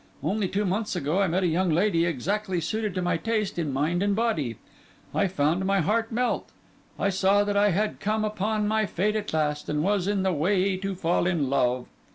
[0.23, 3.71] Only two months ago I met a young lady exactly suited to my taste in
[3.71, 4.57] mind and body;
[5.13, 6.49] I found my heart melt;
[6.97, 10.33] I saw that I had come upon my fate at last, and was in the
[10.33, 11.85] way to fall in love.